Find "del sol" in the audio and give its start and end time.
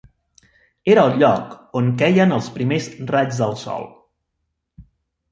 3.43-3.85